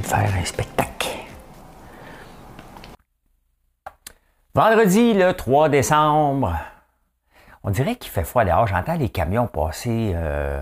[0.00, 1.08] De faire un spectacle.
[4.54, 6.54] Vendredi, le 3 décembre,
[7.64, 8.66] on dirait qu'il fait froid dehors.
[8.66, 10.60] J'entends les camions passer, euh,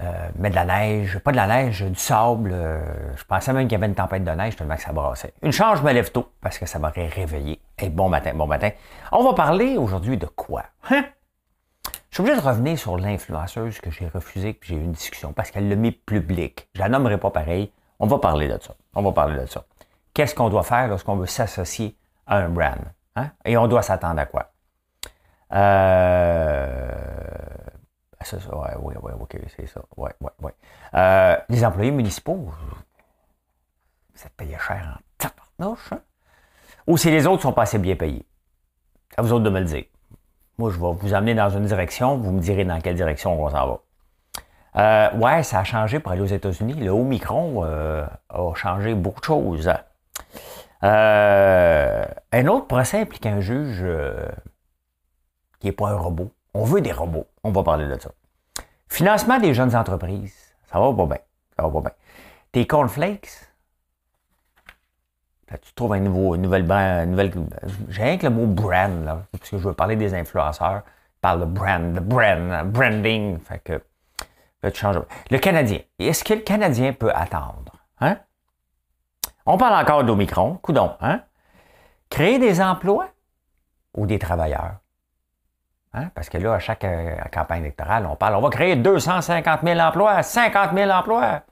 [0.00, 2.50] euh, mettre de la neige, pas de la neige, du sable.
[2.52, 2.80] euh,
[3.16, 5.34] je pensais même qu'il y avait une tempête de neige tellement que ça brassait.
[5.42, 7.60] Une chance, je me lève tôt parce que ça m'aurait réveillé.
[7.90, 8.70] Bon matin, bon matin.
[9.10, 10.64] On va parler aujourd'hui de quoi?
[10.90, 11.04] Hein?
[12.10, 15.32] Je suis obligé de revenir sur l'influenceuse que j'ai refusée, que j'ai eu une discussion
[15.32, 16.68] parce qu'elle l'a mis public.
[16.74, 17.72] Je la nommerai pas pareil.
[18.02, 18.74] On va parler de ça.
[18.96, 19.64] On va parler de ça.
[20.12, 22.74] Qu'est-ce qu'on doit faire lorsqu'on veut s'associer à un brand?
[23.14, 23.30] Hein?
[23.44, 24.50] Et on doit s'attendre à quoi?
[25.52, 26.90] Euh...
[28.24, 29.80] Ça, ouais, ok, c'est ça.
[30.94, 32.52] Euh, les employés municipaux,
[34.14, 35.00] ça te payait cher
[35.60, 36.00] en hein?
[36.88, 38.26] Ou si les autres sont pas assez bien payés?
[39.16, 39.84] À vous autres de me le dire.
[40.58, 43.48] Moi, je vais vous amener dans une direction, vous me direz dans quelle direction on
[43.48, 43.78] s'en va.
[44.76, 46.74] Euh, ouais, ça a changé pour aller aux États-Unis.
[46.74, 49.72] Le Omicron euh, a changé beaucoup de choses.
[50.82, 53.84] Euh, un autre procès implique un juge
[55.60, 56.32] qui n'est pas un robot.
[56.54, 57.26] On veut des robots.
[57.44, 58.10] On va parler de ça.
[58.88, 60.34] Financement des jeunes entreprises.
[60.70, 61.18] Ça va pas bien.
[61.56, 61.92] Ça va pas bien.
[62.52, 63.30] Tes cornflakes.
[65.60, 66.62] Tu trouves un nouveau, nouvelle
[67.06, 67.30] nouvelle,
[67.90, 70.82] j'ai rien que le mot brand, là, parce que je veux parler des influenceurs.
[71.16, 73.38] Je parle de brand, de brand, branding.
[73.38, 73.82] Fait que,
[75.30, 75.80] Le Canadien.
[75.98, 77.72] Est-ce que le Canadien peut attendre?
[78.00, 78.18] Hein?
[79.46, 80.54] On parle encore d'Omicron.
[80.62, 81.22] Coudon, hein?
[82.10, 83.08] Créer des emplois
[83.94, 84.76] ou des travailleurs?
[85.94, 86.10] Hein?
[86.14, 89.80] Parce que là, à chaque euh, campagne électorale, on parle, on va créer 250 000
[89.80, 91.42] emplois, 50 000 emplois.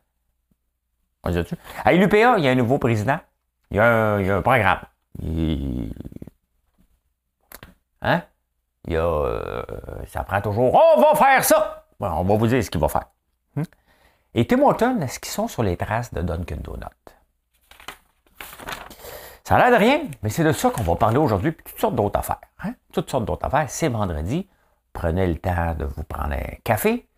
[1.25, 1.45] On dit
[1.85, 3.19] À l'UPA, il y a un nouveau président.
[3.71, 4.81] Il y a un, il y a programme.
[8.03, 8.23] Hein?
[8.87, 9.63] Il y a, euh,
[10.07, 11.80] ça prend toujours, on va faire ça!
[12.01, 13.07] On va vous dire ce qu'il va faire.
[13.57, 13.65] Hum?
[14.35, 16.87] Et Tim Horton, est-ce qu'ils sont sur les traces de Dunkin' Donut?
[19.45, 21.81] Ça a l'air de rien, mais c'est de ça qu'on va parler aujourd'hui, puis toutes
[21.81, 22.41] sortes d'autres affaires.
[22.63, 22.75] Hein?
[22.93, 23.69] Toutes sortes d'autres affaires.
[23.69, 24.49] C'est vendredi.
[24.93, 27.09] Prenez le temps de vous prendre un café,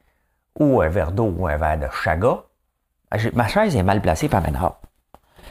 [0.58, 2.44] ou un verre d'eau, ou un verre de chaga.
[3.34, 4.76] Ma chaise est mal placée par maintenant.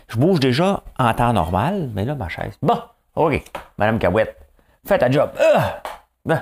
[0.07, 2.57] Je bouge déjà en temps normal, mais là, ma chaise.
[2.61, 2.81] Bon,
[3.15, 3.43] OK.
[3.77, 4.35] Madame Cahouette,
[4.85, 5.29] faites ta job.
[5.39, 5.59] Euh,
[6.25, 6.41] ben.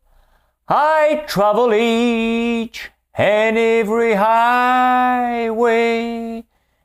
[0.73, 5.65] I travel each and every highway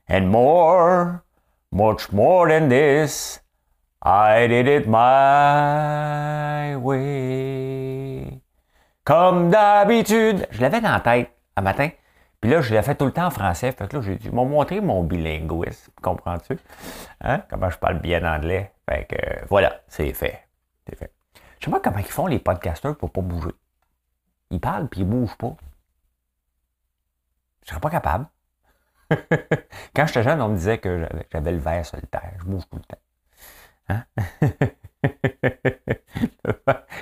[0.09, 1.23] and more,
[1.71, 3.39] much more than this.
[4.03, 8.43] I did it my way.
[9.05, 10.49] Comme d'habitude.
[10.51, 11.91] Je l'avais dans la tête un matin.
[12.41, 13.71] Puis là, je l'ai fait tout le temps en français.
[13.71, 15.93] Fait que là, j'ai dû m'ont montré mon bilinguisme.
[16.03, 16.59] Comprends-tu?
[17.21, 17.41] Hein?
[17.49, 18.73] Comment je parle bien anglais.
[18.91, 20.41] Fait que euh, voilà, c'est fait.
[20.89, 21.13] C'est fait.
[21.61, 23.53] Je sais pas comment ils font les podcasteurs pour pas bouger.
[24.51, 25.57] Ils parlent puis ils bougent pas.
[27.65, 28.27] Je serais pas capable.
[29.95, 32.33] Quand j'étais jeune, on me disait que j'avais- le verre solitaire.
[32.39, 32.99] Je bouge tout le temps.
[33.89, 34.05] Hein?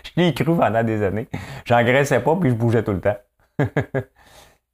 [0.04, 1.28] je l'ai cru pendant des années.
[1.64, 3.16] J'engraissais pas, puis je bougeais tout le temps.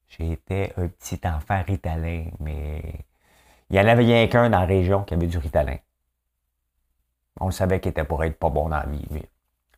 [0.09, 3.07] J'étais un petit enfant ritalin, mais
[3.71, 5.77] il y en avait rien qu'un dans la région qui avait du ritalin.
[7.41, 9.07] On savait qu'il était pour être pas bon dans la vie.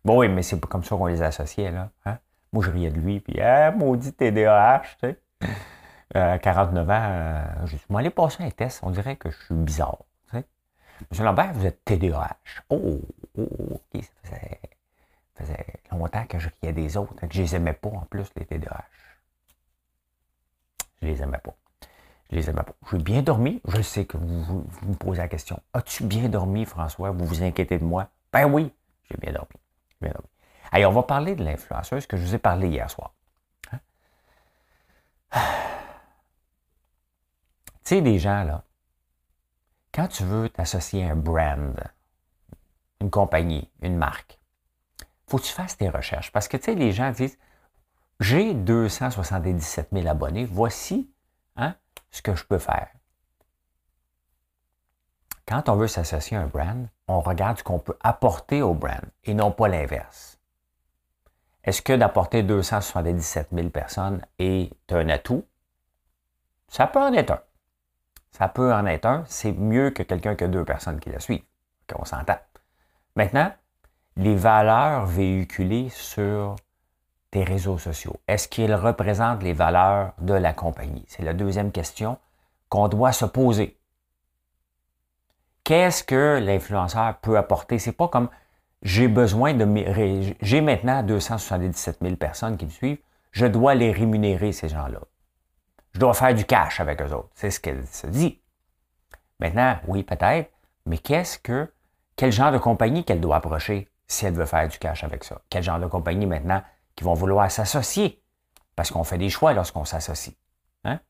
[0.04, 1.90] Bon, oui, mais c'est comme ça qu'on les associait, là.
[2.06, 2.18] Hein?
[2.52, 5.18] Moi, je riais de lui, puis, ah, maudit TDAH, tu sais.
[6.16, 8.80] Euh, à 49 ans, euh, je suis allé passer un test.
[8.82, 9.98] On dirait que je suis bizarre.
[10.30, 10.44] tu sais.
[11.10, 12.36] Monsieur Lambert, vous êtes TDAH.
[12.70, 13.00] Oh,
[13.38, 14.36] oh, oh, ok, ça
[15.36, 18.44] faisait, longtemps que je riais des autres, que je les aimais pas en plus, les
[18.44, 18.84] TDAH.
[21.00, 21.54] Je les aimais pas.
[22.30, 22.74] Je les aimais pas.
[22.90, 23.60] J'ai bien dormi.
[23.66, 25.60] Je sais que vous, vous- me posez la question.
[25.72, 27.10] As-tu bien dormi, François?
[27.10, 28.08] Vous vous inquiétez de moi?
[28.32, 28.72] Ben oui,
[29.10, 29.56] j'ai bien dormi.
[30.00, 30.28] Bien dormi.
[30.72, 33.12] Allez, on va parler de l'influenceuse que je vous ai parlé hier soir.
[33.70, 33.80] Hein?
[37.84, 38.64] Tu sais, des gens, là,
[39.92, 41.78] quand tu veux t'associer à un brand,
[43.00, 44.40] une compagnie, une marque,
[45.26, 46.32] faut que tu fasses tes recherches.
[46.32, 47.38] Parce que, tu sais, les gens disent,
[48.20, 51.12] j'ai 277 000 abonnés, voici
[51.56, 51.74] hein,
[52.10, 52.88] ce que je peux faire.
[55.46, 59.04] Quand on veut s'associer à un brand, on regarde ce qu'on peut apporter au brand
[59.24, 60.38] et non pas l'inverse.
[61.64, 65.44] Est-ce que d'apporter 277 000 personnes est un atout?
[66.68, 67.40] Ça peut en être un.
[68.32, 69.24] Ça peut en être un.
[69.26, 71.44] C'est mieux que quelqu'un qui a deux personnes qui la suivent.
[71.94, 72.38] on s'entend.
[73.14, 73.52] Maintenant,
[74.16, 76.56] les valeurs véhiculées sur
[77.30, 81.04] tes réseaux sociaux, est-ce qu'ils représentent les valeurs de la compagnie?
[81.08, 82.18] C'est la deuxième question
[82.68, 83.78] qu'on doit se poser.
[85.64, 87.78] Qu'est-ce que l'influenceur peut apporter?
[87.78, 88.28] C'est pas comme
[88.82, 90.34] j'ai besoin de.
[90.40, 92.98] J'ai maintenant 277 000 personnes qui me suivent.
[93.30, 95.00] Je dois les rémunérer, ces gens-là.
[95.94, 97.30] Je dois faire du cash avec eux autres.
[97.34, 98.40] C'est ce qu'elle se dit.
[99.38, 100.50] Maintenant, oui, peut-être,
[100.86, 101.72] mais qu'est-ce que.
[102.16, 105.40] Quel genre de compagnie qu'elle doit approcher si elle veut faire du cash avec ça?
[105.48, 106.62] Quel genre de compagnie maintenant
[106.94, 108.22] qui vont vouloir s'associer?
[108.76, 110.36] Parce qu'on fait des choix lorsqu'on s'associe.
[110.84, 111.00] Hein?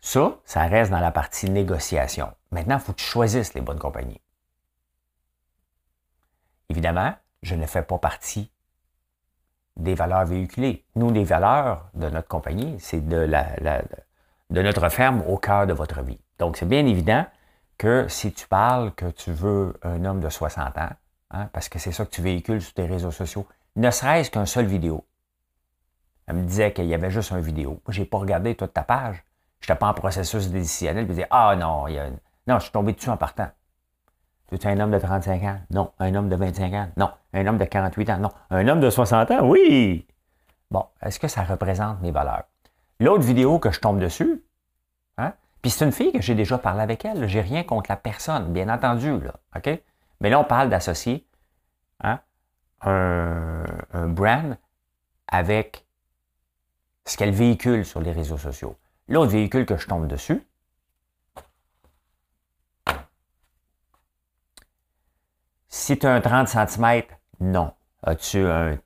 [0.00, 2.32] Ça, ça reste dans la partie négociation.
[2.52, 4.20] Maintenant, il faut que tu choisisses les bonnes compagnies.
[6.68, 8.50] Évidemment, je ne fais pas partie
[9.76, 10.84] des valeurs véhiculées.
[10.94, 13.44] Nous, les valeurs de notre compagnie, c'est de, la,
[14.50, 16.20] de notre ferme au cœur de votre vie.
[16.38, 17.26] Donc, c'est bien évident
[17.78, 20.88] que si tu parles que tu veux un homme de 60 ans,
[21.30, 23.46] hein, parce que c'est ça que tu véhicules sur tes réseaux sociaux,
[23.76, 25.04] ne serait-ce qu'un seul vidéo.
[26.26, 27.82] Elle me disait qu'il y avait juste un vidéo.
[27.88, 29.22] N'ai pas regardé toute ta page.
[29.60, 31.04] Je n'étais pas en processus décisionnel.
[31.04, 32.08] Je me disais, ah non, il y a
[32.46, 33.48] non, je suis tombé dessus en partant.
[34.48, 35.60] Tu es un homme de 35 ans?
[35.70, 35.92] Non.
[35.98, 36.88] Un homme de 25 ans?
[36.96, 37.10] Non.
[37.32, 38.18] Un homme de 48 ans?
[38.18, 38.30] Non.
[38.50, 39.48] Un homme de 60 ans?
[39.48, 40.06] Oui!
[40.70, 42.44] Bon, est-ce que ça représente mes valeurs?
[43.00, 44.42] L'autre vidéo que je tombe dessus,
[45.18, 45.32] hein?
[45.62, 47.26] Puis c'est une fille que j'ai déjà parlé avec elle.
[47.28, 49.34] J'ai rien contre la personne, bien entendu, là.
[49.56, 49.80] OK?
[50.20, 51.26] Mais là, on parle d'associer
[52.02, 52.20] hein,
[52.82, 54.56] un, un brand
[55.28, 55.84] avec
[57.04, 58.76] ce qu'elle véhicule sur les réseaux sociaux.
[59.08, 60.46] L'autre véhicule que je tombe dessus,
[65.76, 67.02] Si tu as un 30 cm,
[67.38, 67.70] non.
[68.02, 68.78] As-tu un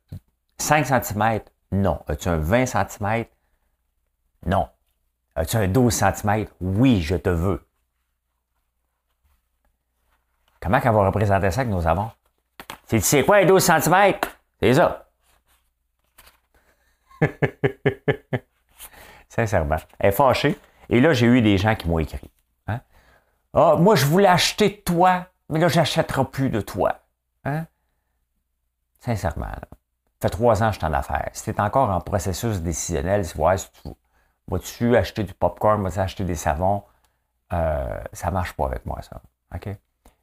[0.58, 1.40] 5 cm?
[1.70, 2.00] Non.
[2.08, 3.26] As-tu un 20 cm?
[4.44, 4.68] Non.
[5.36, 6.46] As-tu un 12 cm?
[6.60, 7.64] Oui, je te veux.
[10.60, 12.10] Comment qu'on va représenter ça que nous avons?
[12.88, 14.14] Tu sais quoi, un 12 cm?
[14.60, 15.08] C'est ça.
[19.28, 19.76] Sincèrement.
[20.00, 20.58] Elle est fâchée.
[20.88, 22.32] Et là, j'ai eu des gens qui m'ont écrit.
[22.66, 22.80] Hein?
[23.54, 27.00] Ah, moi, je voulais acheter toi mais là, j'achèterai plus de toi.
[27.44, 27.66] Hein?
[29.00, 29.46] Sincèrement.
[29.46, 31.30] Ça fait trois ans que je suis en affaires.
[31.32, 36.34] Si tu es encore en processus décisionnel, tu vas-tu acheter du popcorn, vas-tu acheter des
[36.34, 36.84] savons,
[37.52, 39.20] euh, ça ne marche pas avec moi, ça.
[39.54, 39.68] OK?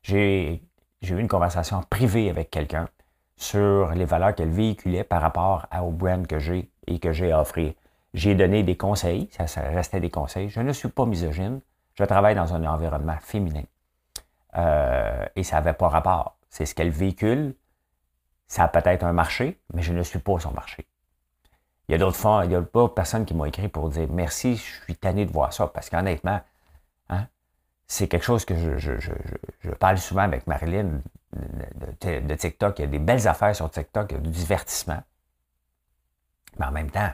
[0.03, 0.61] J'ai
[1.01, 2.87] eu une conversation privée avec quelqu'un
[3.35, 7.41] sur les valeurs qu'elle véhiculait par rapport au brand que j'ai et que j'ai à
[7.41, 7.73] offrir.
[8.13, 10.49] J'ai donné des conseils, ça, ça restait des conseils.
[10.49, 11.59] Je ne suis pas misogyne,
[11.95, 13.63] je travaille dans un environnement féminin.
[14.57, 16.37] Euh, et ça n'avait pas rapport.
[16.49, 17.55] C'est ce qu'elle véhicule.
[18.47, 20.87] Ça a peut-être un marché, mais je ne suis pas son marché.
[21.87, 24.07] Il y a d'autres fois, il y a d'autres personnes qui m'ont écrit pour dire
[24.09, 26.41] merci, je suis tanné de voir ça, parce qu'honnêtement,
[27.09, 27.27] hein,
[27.87, 31.01] c'est quelque chose que je, parle souvent avec Marilyn
[31.33, 32.79] de, TikTok.
[32.79, 35.01] Il y a des belles affaires sur TikTok, il y a du divertissement.
[36.59, 37.11] Mais en même temps,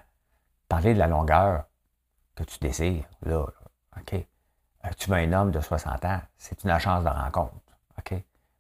[0.70, 1.65] parler de la longueur
[2.36, 3.46] que tu désires, là,
[3.98, 4.25] OK?
[4.86, 7.54] Euh, tu veux un homme de 60 ans, c'est une agence de rencontre.
[7.98, 8.13] OK?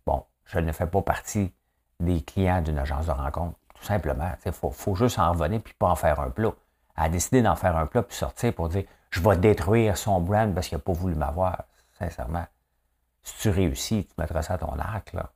[0.05, 1.53] Bon, je ne fais pas partie
[1.99, 3.57] des clients d'une agence de rencontre.
[3.75, 4.31] Tout simplement.
[4.45, 6.53] Il faut, juste en revenir puis pas en faire un plat.
[6.97, 10.21] Elle a décidé d'en faire un plat puis sortir pour dire je vais détruire son
[10.21, 11.63] brand parce qu'il n'a pas voulu m'avoir.
[11.99, 12.45] Sincèrement.
[13.23, 15.29] Si tu réussis, tu mettras ça à ton arc, là.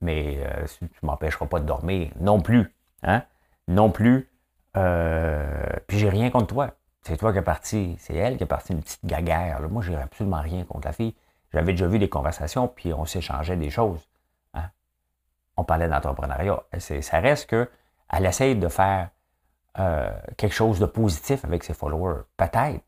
[0.00, 2.74] Mais euh, tu ne m'empêcheras pas de dormir non plus.
[3.02, 3.22] Hein?
[3.68, 4.28] Non plus.
[4.76, 6.70] Euh, puis j'ai rien contre toi.
[7.02, 9.60] C'est toi qui es parti, c'est elle qui est partie une petite gaguère.
[9.68, 11.14] Moi, j'ai absolument rien contre la fille.
[11.52, 14.06] J'avais déjà vu des conversations, puis on s'échangeait des choses.
[14.54, 14.70] Hein.
[15.56, 16.62] On parlait d'entrepreneuriat.
[16.78, 19.10] Ça reste qu'elle essaye de faire
[19.78, 22.22] euh, quelque chose de positif avec ses followers.
[22.36, 22.84] Peut-être.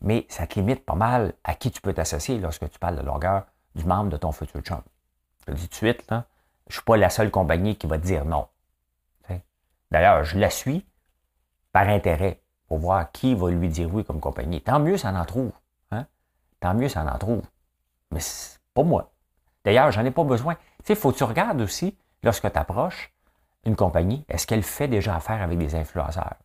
[0.00, 3.02] Mais ça te limite pas mal à qui tu peux t'associer lorsque tu parles de
[3.02, 4.82] longueur du membre de ton futur chum.
[5.46, 6.26] Je le dis tout de suite, là,
[6.66, 8.48] je ne suis pas la seule compagnie qui va te dire non.
[9.92, 10.86] D'ailleurs, je la suis,
[11.72, 14.60] par intérêt pour voir qui va lui dire oui comme compagnie.
[14.60, 15.52] Tant mieux, ça en trouve.
[15.90, 16.06] Hein?
[16.60, 17.42] Tant mieux, ça en trouve.
[18.10, 18.20] Mais
[18.74, 19.12] pas moi.
[19.64, 20.54] D'ailleurs, j'en ai pas besoin.
[20.54, 23.12] Tu sais, faut que tu regardes aussi, lorsque tu approches
[23.64, 26.36] une compagnie, est-ce qu'elle fait déjà affaire avec des influenceurs?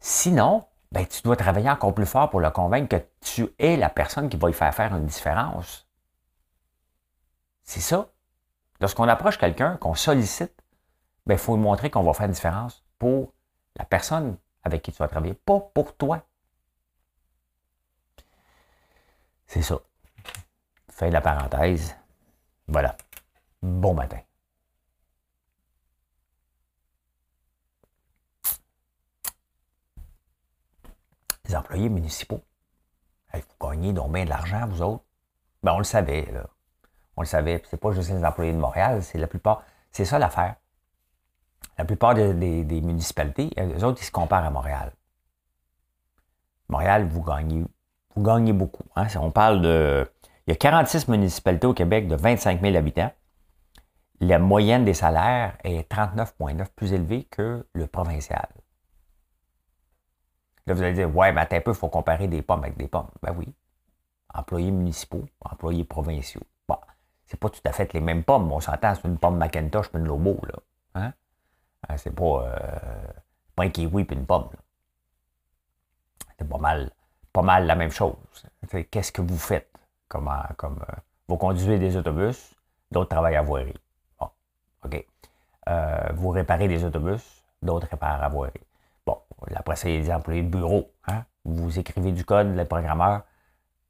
[0.00, 3.90] Sinon, ben, tu dois travailler encore plus fort pour le convaincre que tu es la
[3.90, 5.86] personne qui va y faire faire une différence.
[7.62, 8.08] C'est ça.
[8.80, 12.82] Lorsqu'on approche quelqu'un, qu'on sollicite, il ben, faut lui montrer qu'on va faire une différence
[13.00, 13.32] pour
[13.76, 16.24] la personne avec qui tu vas travailler, pas pour toi.
[19.46, 19.80] C'est ça.
[20.90, 21.96] Fais la parenthèse.
[22.68, 22.96] Voilà.
[23.62, 24.20] Bon matin.
[31.46, 32.42] Les employés municipaux.
[33.32, 35.04] vous gagnez donc bien de l'argent, vous autres.
[35.62, 36.46] Ben, on le savait, là.
[37.16, 37.62] On le savait.
[37.70, 39.64] C'est pas juste les employés de Montréal, c'est la plupart.
[39.90, 40.56] C'est ça l'affaire.
[41.78, 44.92] La plupart des, municipalités, les autres, ils se comparent à Montréal.
[46.68, 47.64] Montréal, vous gagnez,
[48.14, 48.84] vous gagnez beaucoup.
[48.96, 49.06] Hein.
[49.16, 50.06] On parle de.
[50.46, 53.12] Il y a 46 municipalités au Québec de 25 000 habitants.
[54.20, 58.48] La moyenne des salaires est 39,9 plus élevée que le provincial.
[60.66, 62.76] Là, vous allez dire, ouais, mais attends un peu, il faut comparer des pommes avec
[62.76, 63.10] des pommes.
[63.22, 63.54] Ben oui.
[64.34, 66.42] Employés municipaux, employés provinciaux.
[66.68, 66.76] Bon,
[67.26, 68.52] c'est pas tout à fait les mêmes pommes.
[68.52, 70.58] On s'entend, c'est une pomme Macintosh une Lobo, là.
[70.94, 71.12] Hein?
[71.88, 73.12] Hein, c'est pas, euh,
[73.56, 74.48] pas un kiwi et une pomme.
[76.38, 76.90] C'est pas mal,
[77.32, 78.14] pas mal la même chose.
[78.90, 79.70] Qu'est-ce que vous faites?
[80.08, 80.94] Comme, euh,
[81.28, 82.54] vous conduisez des autobus,
[82.90, 83.74] d'autres travaillent à voirie.
[84.18, 84.28] Bon,
[84.84, 85.06] OK.
[85.68, 88.52] Euh, vous réparez des autobus, d'autres réparent à voirie.
[89.06, 89.18] Bon,
[89.54, 90.90] après a des employés de bureau.
[91.06, 91.24] Hein?
[91.44, 93.22] Vous écrivez du code, les programmeurs,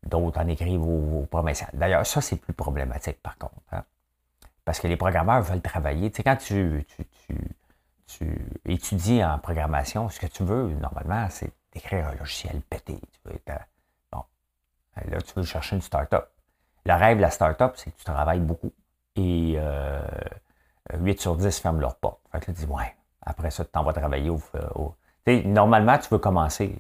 [0.03, 1.71] d'autres en écrivent vos, provinciales.
[1.73, 3.55] D'ailleurs, ça, c'est plus problématique, par contre.
[3.73, 3.85] Hein?
[4.65, 6.11] Parce que les programmeurs veulent travailler.
[6.11, 6.87] Tu sais, quand tu
[8.64, 13.00] étudies en programmation, ce que tu veux, normalement, c'est d'écrire un logiciel pété.
[13.12, 13.40] Tu veux
[14.12, 14.25] bon.
[15.09, 16.31] Là, tu veux chercher une start-up.
[16.87, 18.73] Le rêve de la start-up, c'est que tu travailles beaucoup.
[19.17, 22.21] Et 8 euh, sur 10 ferment leur porte.
[22.33, 24.40] Fait que là, tu dis, ouais, après ça, tu t'en vas travailler au.
[25.26, 26.76] normalement, tu veux commencer,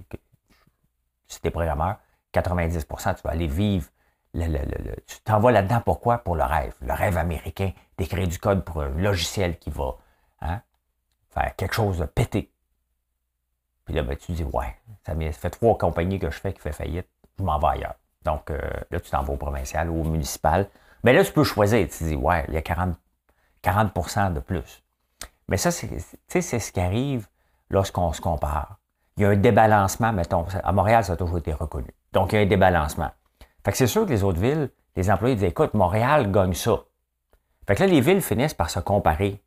[1.26, 1.96] si tu es programmeur,
[2.34, 3.88] 90% tu vas aller vivre.
[4.34, 6.18] tu t'en vas là-dedans pourquoi?
[6.18, 6.74] Pour le rêve.
[6.80, 9.96] Le rêve américain d'écrire du code pour un logiciel qui va.
[10.40, 10.62] Hein,
[11.30, 12.52] faire quelque chose de pété.
[13.84, 16.72] Puis là, ben, tu dis, ouais, ça, fait trois compagnies que je fais qui fait
[16.72, 17.08] faillite,
[17.38, 17.94] je m'en vais ailleurs.
[18.24, 18.58] Donc, euh,
[18.90, 20.68] là, tu t'en vas au provincial ou au municipal.
[21.02, 21.88] Mais là, tu peux choisir.
[21.88, 22.94] Tu dis, ouais, il y a 40,
[23.62, 24.82] 40 de plus.
[25.48, 27.26] Mais ça, c'est ce qui arrive
[27.70, 28.78] lorsqu'on se compare.
[29.16, 30.46] Il y a un débalancement, mettons.
[30.62, 31.88] À Montréal, ça a toujours été reconnu.
[32.12, 33.10] Donc, il y a un débalancement.
[33.64, 36.84] Fait que c'est sûr que les autres villes, les employés disent, écoute, Montréal gagne ça.
[37.66, 39.42] Fait que là, les villes finissent par se comparer.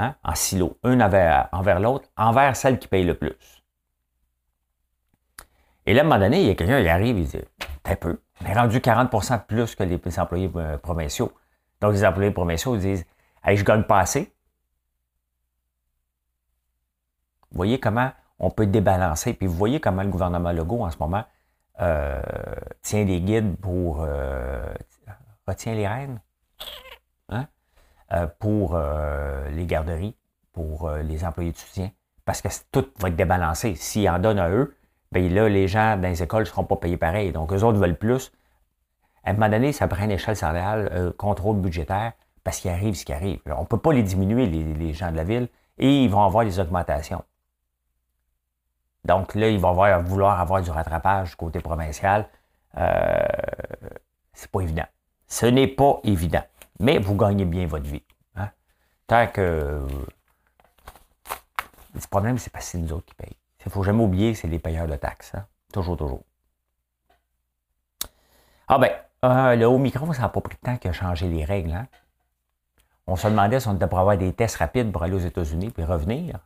[0.00, 3.34] Hein, en silo, un envers, l'autre, envers celle qui paye le plus.
[5.84, 7.38] Et là, à un moment donné, il y a quelqu'un qui arrive et dit
[7.84, 11.30] un peu, on est rendu 40 de plus que les employés euh, provinciaux.
[11.82, 13.04] Donc, les employés provinciaux disent
[13.44, 14.32] Hey, je gagne pas assez.
[17.50, 20.96] Vous voyez comment on peut débalancer, puis vous voyez comment le gouvernement Legault, en ce
[20.98, 21.24] moment,
[21.82, 22.22] euh,
[22.80, 24.00] tient des guides pour.
[24.00, 24.64] Euh,
[25.46, 26.20] retient les rênes?
[28.38, 30.16] Pour euh, les garderies,
[30.52, 31.90] pour euh, les employés de soutien,
[32.24, 33.74] parce que tout va être débalancé.
[33.76, 34.74] S'ils en donnent à eux,
[35.12, 37.32] bien là, les gens dans les écoles ne seront pas payés pareil.
[37.32, 38.32] Donc, eux autres veulent plus.
[39.24, 42.12] À un moment donné, ça prend une échelle salariale, contrôle budgétaire,
[42.42, 43.40] parce qu'il arrive ce qui arrive.
[43.46, 45.48] on ne peut pas les diminuer, les, gens de la ville,
[45.78, 47.22] et ils vont avoir des augmentations.
[49.04, 52.28] Donc là, ils vont vouloir avoir du rattrapage du côté provincial.
[52.76, 53.18] Euh,
[54.32, 54.86] c'est pas évident.
[55.26, 56.42] Ce n'est pas évident
[56.80, 58.02] mais vous gagnez bien votre vie.
[58.34, 58.48] Hein?
[59.06, 59.86] Tant que.
[61.94, 63.36] Le problème, c'est pas c'est nous autres qui payent.
[63.60, 65.34] Il ne faut jamais oublier que c'est les payeurs de taxes.
[65.34, 65.46] Hein?
[65.72, 66.24] Toujours, toujours.
[68.66, 68.90] Ah ben,
[69.24, 71.72] euh, le micro, ça n'a pas pris de temps qu'il a changé les règles.
[71.72, 71.86] Hein?
[73.06, 75.84] On se demandait si on devrait avoir des tests rapides pour aller aux États-Unis puis
[75.84, 76.38] revenir.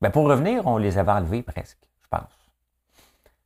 [0.00, 2.30] Ben, pour revenir, on les avait enlevés presque, je pense.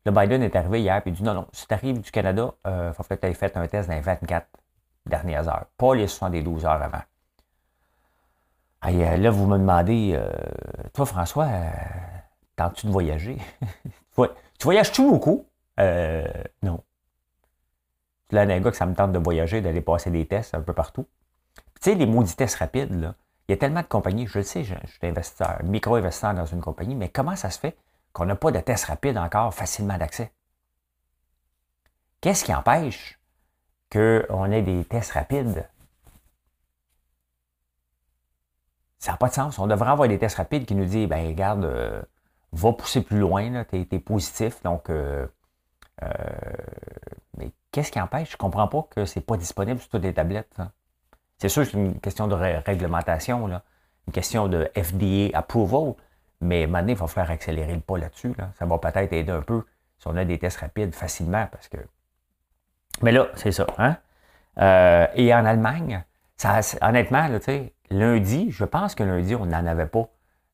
[0.04, 2.52] Le Biden est arrivé hier et il dit non, non, si tu arrives du Canada,
[2.66, 4.46] il euh, faut que tu aies fait un test dans les 24
[5.06, 7.02] dernières heures, pas les 72 heures avant.
[8.86, 10.30] Euh, là, vous me demandez, euh,
[10.92, 11.70] toi, François, euh,
[12.56, 13.38] tentes-tu de voyager?
[14.16, 15.46] tu voyages-tu beaucoup?
[16.62, 16.82] non.
[18.30, 20.72] Là, un gars que ça me tente de voyager, d'aller passer des tests un peu
[20.72, 21.06] partout.
[21.80, 23.14] Tu sais, les maudits tests rapides, là,
[23.48, 26.60] il y a tellement de compagnies, je le sais, je, suis investisseur, micro-investisseur dans une
[26.60, 27.76] compagnie, mais comment ça se fait
[28.12, 30.32] qu'on n'a pas de tests rapides encore facilement d'accès?
[32.20, 33.18] Qu'est-ce qui empêche
[33.90, 35.68] qu'on ait des tests rapides.
[38.98, 39.58] Ça n'a pas de sens.
[39.58, 42.02] On devrait avoir des tests rapides qui nous disent, ben regarde, euh,
[42.52, 44.88] va pousser plus loin, tu es, positif, donc...
[44.90, 45.26] Euh,
[46.02, 46.08] euh,
[47.36, 48.30] mais qu'est-ce qui empêche?
[48.30, 50.56] Je ne comprends pas que ce n'est pas disponible sur toutes les tablettes.
[51.38, 55.94] C'est sûr que c'est une question de réglementation, une question de FDA approval,
[56.40, 58.34] Mais maintenant, il va falloir accélérer le pas là-dessus.
[58.58, 59.64] Ça va peut-être aider un peu
[59.98, 61.78] si on a des tests rapides facilement parce que.
[63.02, 63.66] Mais là, c'est ça.
[63.78, 63.96] Hein?
[64.58, 66.04] Euh, et en Allemagne,
[66.36, 67.38] ça, honnêtement, là,
[67.90, 70.08] lundi, je pense que lundi, on n'en avait pas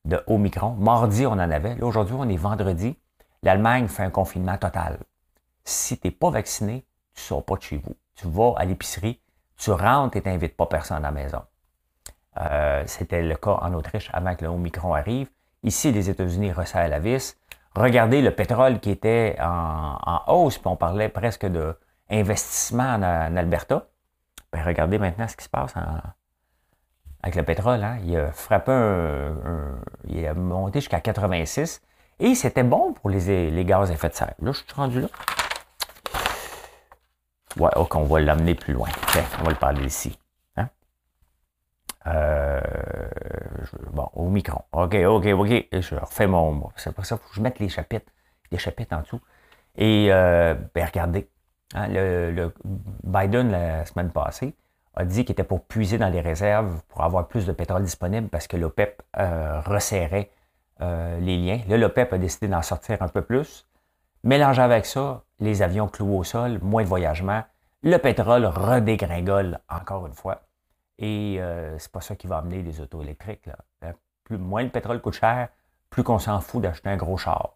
[0.04, 0.72] de Omicron.
[0.78, 1.74] Mardi, on en avait.
[1.74, 2.96] Là, aujourd'hui, on est vendredi.
[3.42, 4.98] L'Allemagne fait un confinement total.
[5.64, 7.96] Si tu n'es pas vacciné, tu ne sors pas de chez vous.
[8.14, 9.20] Tu vas à l'épicerie,
[9.56, 11.42] tu rentres et tu n'invites pas personne à la maison.
[12.38, 15.28] Euh, c'était le cas en Autriche avant que le Omicron arrive.
[15.62, 17.36] Ici, les États-Unis resserrent la vis.
[17.74, 21.46] Regardez le pétrole qui était en, hausse, puis on parlait presque
[22.10, 23.86] d'investissement en, Alberta.
[24.52, 25.74] Ben, regardez maintenant ce qui se passe
[27.22, 27.82] avec le pétrole.
[27.82, 27.98] Hein.
[28.04, 31.82] Il a frappé un, il a monté jusqu'à 86.
[32.18, 34.34] Et c'était bon pour les, les, gaz à effet de serre.
[34.42, 35.08] Là, je suis rendu là.
[37.56, 38.88] Ouais, ok, on va l'amener plus loin.
[39.40, 40.18] on va le parler ici.
[40.56, 40.68] Hein.
[42.06, 42.60] Euh,
[43.92, 44.62] bon, au micron.
[44.72, 45.66] OK, OK, OK.
[45.72, 46.70] Je refais mon.
[46.76, 48.12] C'est pour ça qu'il faut que je mette les chapitres,
[48.52, 49.20] les chapitres en dessous.
[49.76, 51.28] Et euh, ben, regardez,
[51.74, 51.88] hein,
[53.04, 54.54] Biden, la semaine passée,
[54.94, 58.28] a dit qu'il était pour puiser dans les réserves pour avoir plus de pétrole disponible
[58.28, 60.30] parce que l'OPEP euh, resserrait
[60.80, 61.60] euh, les liens.
[61.68, 63.66] Là, l'OPEP a décidé d'en sortir un peu plus.
[64.24, 67.42] Mélangé avec ça, les avions cloués au sol, moins de voyagement,
[67.82, 70.42] le pétrole redégringole encore une fois.
[70.98, 73.46] Et euh, c'est pas ça qui va amener les autos électriques.
[73.46, 73.92] Là.
[74.24, 75.48] Plus, moins le pétrole coûte cher,
[75.88, 77.54] plus qu'on s'en fout d'acheter un gros char.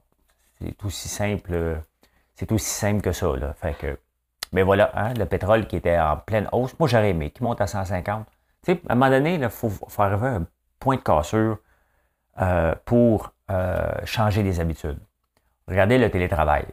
[0.61, 1.81] C'est aussi simple,
[2.35, 3.29] c'est aussi simple que ça.
[3.55, 3.99] Fait
[4.55, 7.61] mais voilà, hein, le pétrole qui était en pleine hausse, moi j'aurais aimé, qui monte
[7.61, 8.25] à 150.
[8.63, 9.69] Tu sais, à un moment donné, il faut,
[9.99, 10.47] arriver à un
[10.79, 11.59] point de cassure
[12.41, 15.01] euh, pour euh, changer les habitudes.
[15.67, 16.67] Regardez le télétravail.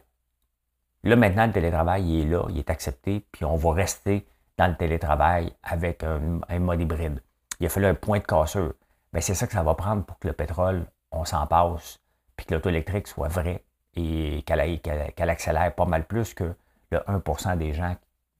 [1.02, 4.68] Là, maintenant, le télétravail, il est là, il est accepté, puis on va rester dans
[4.68, 7.20] le télétravail avec un, mode hybride.
[7.58, 8.74] Il a fallu un point de cassure.
[9.12, 11.98] Mais c'est ça que ça va prendre pour que le pétrole, on s'en passe,
[12.36, 13.64] puis que l'auto électrique soit vrai
[13.94, 16.54] et qu'elle accélère pas mal plus que
[16.92, 17.96] le 1 des gens.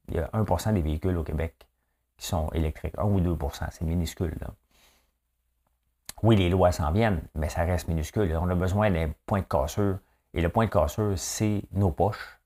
[0.09, 1.55] Il y a 1% des véhicules au Québec
[2.17, 2.95] qui sont électriques.
[2.99, 4.39] 1 ou 2% c'est minuscule.
[6.23, 8.37] Oui, les lois s'en viennent, mais ça reste minuscule.
[8.41, 9.99] On a besoin d'un point de cassure.
[10.35, 12.39] Et le point de cassure, c'est nos poches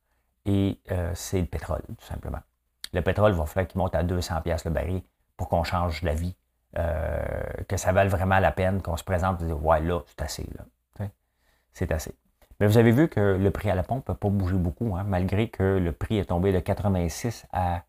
[0.47, 2.41] et euh, c'est le pétrole, tout simplement.
[2.93, 5.03] Le pétrole va falloir qu'il monte à 200 pièces le baril
[5.37, 6.35] pour qu'on change la vie,
[6.79, 7.23] euh,
[7.69, 10.49] que ça vaille vraiment la peine, qu'on se présente et dire ouais là c'est assez
[11.77, 12.15] c'est assez.
[12.59, 15.05] Mais vous avez vu que le prix à la pompe n'a pas bougé beaucoup, hein,
[15.07, 17.83] malgré que le prix est tombé de 86 à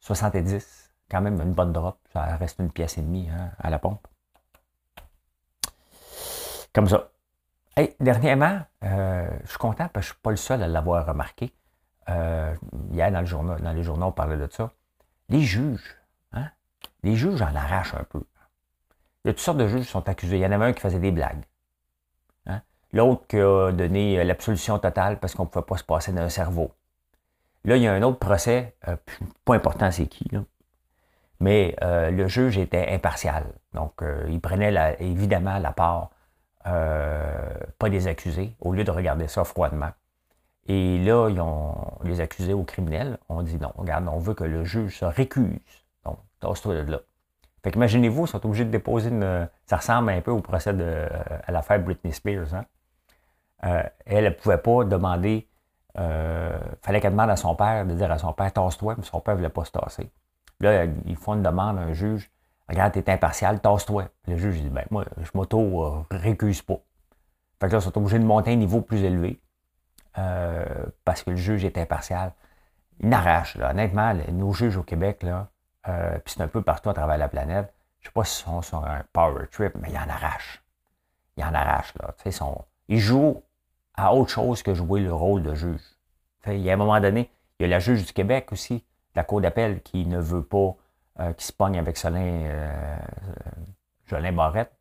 [0.00, 0.90] 70.
[1.10, 1.98] Quand même une bonne drop.
[2.12, 4.06] Ça reste une pièce et demie hein, à la pompe.
[6.72, 7.10] Comme ça.
[7.76, 10.68] Et dernièrement, euh, je suis content parce que je ne suis pas le seul à
[10.68, 11.52] l'avoir remarqué.
[12.08, 12.54] Euh,
[12.92, 14.70] hier, dans, dans les journaux, on parlait de ça.
[15.28, 15.96] Les juges,
[16.32, 16.50] hein?
[17.02, 18.22] les juges en arrachent un peu.
[19.24, 20.36] Il y a toutes sortes de juges qui sont accusés.
[20.36, 21.44] Il y en avait un qui faisait des blagues.
[22.92, 26.72] L'autre qui a donné l'absolution totale parce qu'on ne pouvait pas se passer d'un cerveau.
[27.64, 28.96] Là, il y a un autre procès, euh,
[29.44, 30.28] pas important c'est qui,
[31.40, 33.44] mais euh, le juge était impartial.
[33.74, 36.10] Donc, il prenait évidemment la part,
[36.64, 39.90] pas des accusés, au lieu de regarder ça froidement.
[40.66, 41.74] Et là, ils ont
[42.04, 43.18] les accusés aux criminels.
[43.28, 45.58] On dit non, regarde, on veut que le juge se récuse.
[46.04, 47.00] Donc, tasse-toi de là.
[47.62, 49.48] Fait qu'imaginez-vous, ils sont obligés de déposer une.
[49.66, 51.08] Ça ressemble un peu au procès de,
[51.46, 52.54] à l'affaire Britney Spears.
[52.54, 52.64] Hein?
[53.64, 55.48] Euh, elle ne pouvait pas demander.
[55.96, 59.04] Il euh, fallait qu'elle demande à son père de dire à son père tasse-toi, mais
[59.04, 60.10] son père ne voulait pas se tasser.
[60.60, 62.30] Là, ils font une demande à un juge
[62.70, 64.04] Regarde, t'es impartial, tasse-toi.
[64.28, 66.78] Le juge dit ben, moi, je m'auto-récuse pas.
[67.58, 69.42] Fait que là, ils sont obligés de monter un niveau plus élevé.
[70.18, 70.64] Euh,
[71.04, 72.32] parce que le juge est impartial.
[73.00, 75.48] Il n'arrache, honnêtement, nos juges au Québec, là,
[75.88, 78.62] euh, puis c'est un peu partout à travers la planète, je sais pas s'ils sont
[78.62, 80.62] sur un power trip, mais ils en arrachent.
[81.36, 81.94] Ils en arrachent.
[82.00, 82.14] Là.
[82.88, 83.42] ils jouent
[84.00, 85.82] à autre chose que jouer le rôle de juge.
[86.46, 88.84] il y a un moment donné, il y a la juge du Québec aussi,
[89.14, 90.74] la Cour d'appel, qui ne veut pas,
[91.20, 92.96] euh, qui se pogne avec Solin, euh,
[94.06, 94.72] Jolin Barrette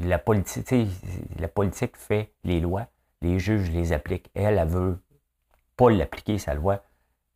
[0.00, 0.18] la
[1.48, 2.86] politique fait les lois,
[3.22, 4.30] les juges les appliquent.
[4.34, 5.02] Elle, elle veut
[5.76, 6.82] pas l'appliquer, sa loi.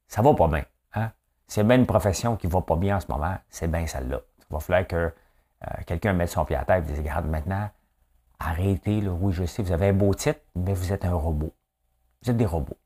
[0.08, 0.64] Ça va pas bien.
[0.94, 1.10] Hein?
[1.46, 4.20] C'est bien une profession qui va pas bien en ce moment, c'est bien celle-là.
[4.38, 5.12] Il va falloir que euh,
[5.86, 7.70] quelqu'un mette son pied à terre et dise Regarde, maintenant,
[8.42, 9.00] arrêtez.
[9.00, 9.10] Là.
[9.12, 11.52] Oui, je sais, vous avez un beau titre, mais vous êtes un robot.
[12.22, 12.76] Vous êtes des robots.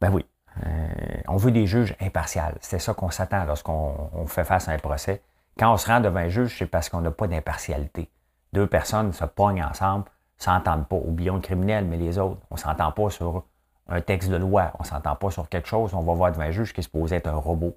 [0.00, 0.24] Ben oui.
[0.66, 0.88] Euh,
[1.28, 2.56] on veut des juges impartials.
[2.60, 5.22] C'est ça qu'on s'attend lorsqu'on fait face à un procès.
[5.58, 8.10] Quand on se rend devant un juge, c'est parce qu'on n'a pas d'impartialité.
[8.52, 10.04] Deux personnes se pognent ensemble,
[10.38, 10.96] s'entendent pas.
[10.96, 12.40] Oublions le criminel, mais les autres.
[12.50, 13.44] On s'entend pas sur
[13.88, 14.72] un texte de loi.
[14.78, 15.94] On s'entend pas sur quelque chose.
[15.94, 17.76] On va voir devant un juge qui est supposé être un robot.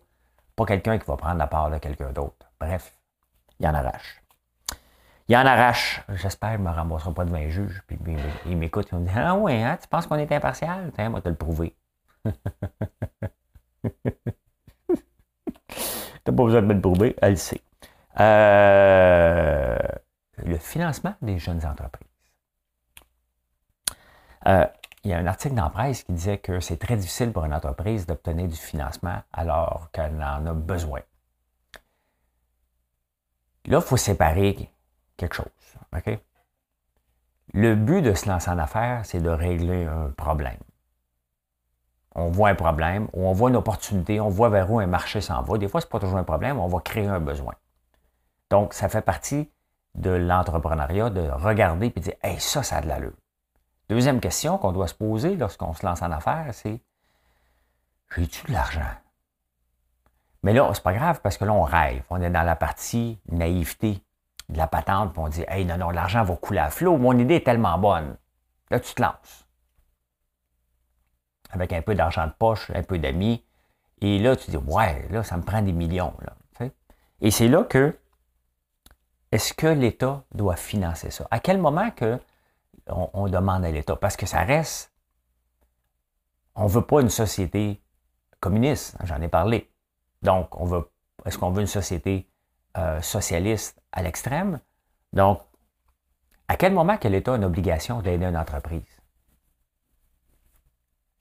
[0.55, 2.47] Pas quelqu'un qui va prendre la part de quelqu'un d'autre.
[2.59, 2.93] Bref.
[3.59, 4.24] Il en arrache.
[5.27, 6.01] Il en arrache.
[6.09, 7.81] J'espère qu'il ne me remboursera pas devant un juge.
[7.87, 7.97] Puis,
[8.45, 10.91] il m'écoute, il me dit Ah ouais, hein, tu penses qu'on est impartial?
[10.93, 11.75] Tiens, moi, te le prouver.
[16.25, 17.61] Tu n'as pas besoin de me le prouver, elle le sait.
[18.19, 19.77] Euh,
[20.37, 22.07] le financement des jeunes entreprises.
[24.47, 24.65] Euh,
[25.03, 27.53] il y a un article dans presse qui disait que c'est très difficile pour une
[27.53, 31.01] entreprise d'obtenir du financement alors qu'elle en a besoin.
[33.65, 34.71] Là, il faut séparer
[35.17, 35.45] quelque chose.
[37.53, 40.57] Le but de se lancer en affaires, c'est de régler un problème.
[42.13, 45.41] On voit un problème, on voit une opportunité, on voit vers où un marché s'en
[45.41, 45.57] va.
[45.57, 47.53] Des fois, ce n'est pas toujours un problème, on va créer un besoin.
[48.49, 49.49] Donc, ça fait partie
[49.95, 53.13] de l'entrepreneuriat de regarder et de dire Hey, ça, ça a de l'allure.
[53.89, 56.81] Deuxième question qu'on doit se poser lorsqu'on se lance en affaires, c'est
[58.15, 58.81] J'ai-tu de l'argent?
[60.43, 62.03] Mais là, c'est pas grave parce que là, on rêve.
[62.09, 64.01] On est dans la partie naïveté
[64.49, 66.97] de la patente, puis on dit Hey, non, non, l'argent va couler à flot.
[66.97, 68.17] Mon idée est tellement bonne.
[68.69, 69.47] Là, tu te lances.
[71.51, 73.43] Avec un peu d'argent de poche, un peu d'amis.
[74.01, 76.13] Et là, tu dis Ouais, là, ça me prend des millions.
[76.21, 76.35] Là.
[77.21, 77.97] Et c'est là que
[79.31, 81.27] est-ce que l'État doit financer ça?
[81.31, 82.19] À quel moment que
[82.87, 83.95] on, demande à l'État?
[83.95, 84.93] Parce que ça reste.
[86.55, 87.81] On ne veut pas une société
[88.39, 89.71] communiste, j'en ai parlé.
[90.21, 90.89] Donc, on veut.
[91.25, 92.29] Est-ce qu'on veut une société
[92.77, 94.59] euh, socialiste à l'extrême?
[95.13, 95.41] Donc,
[96.47, 99.01] à quel moment que l'État a une obligation d'aider une entreprise?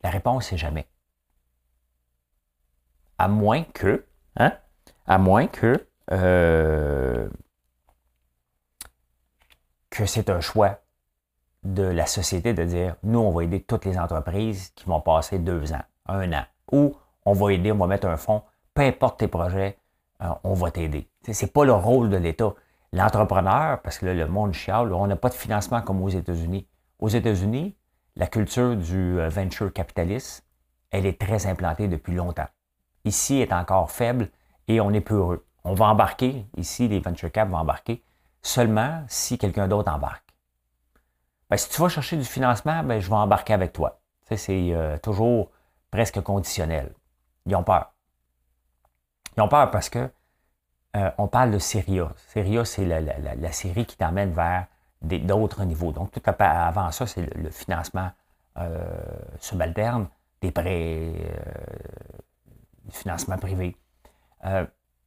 [0.02, 0.86] La réponse est jamais.
[3.18, 4.52] À moins que, hein?
[5.06, 7.28] À moins que, euh,
[9.90, 10.80] que c'est un choix
[11.62, 15.38] de la société de dire, nous, on va aider toutes les entreprises qui vont passer
[15.38, 18.42] deux ans, un an, ou on va aider, on va mettre un fonds,
[18.74, 19.78] peu importe tes projets,
[20.20, 21.08] on va t'aider.
[21.30, 22.54] Ce n'est pas le rôle de l'État.
[22.92, 26.68] L'entrepreneur, parce que le monde chiale, on n'a pas de financement comme aux États-Unis.
[27.00, 27.76] Aux États-Unis,
[28.14, 30.46] la culture du euh, venture capitaliste,
[30.90, 32.46] elle est très implantée depuis longtemps.
[33.04, 34.30] Ici, elle est encore faible
[34.68, 35.44] et on est peureux.
[35.64, 38.04] On va embarquer, ici, les venture cap vont embarquer
[38.42, 40.24] seulement si quelqu'un d'autre embarque.
[41.50, 44.00] Ben, si tu vas chercher du financement, ben, je vais embarquer avec toi.
[44.30, 45.50] c'est euh, toujours
[45.90, 46.94] presque conditionnel.
[47.46, 47.93] Ils ont peur.
[49.36, 50.10] Ils ont peur parce que
[50.96, 52.12] euh, on parle de Syria.
[52.28, 54.66] Syria, c'est la, série qui t'amène vers
[55.02, 55.92] d'autres niveaux.
[55.92, 58.10] Donc, tout avant ça, c'est le, financement
[58.58, 58.84] euh,
[59.40, 60.06] subalterne,
[60.40, 61.12] des prêts,
[62.84, 63.76] du financement privé.